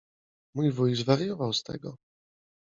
[0.55, 1.95] Mój wuj zwariował z tego.